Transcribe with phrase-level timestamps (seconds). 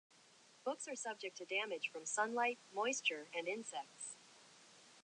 [0.65, 4.15] Books are subject to damage from sunlight, moisture, and insects.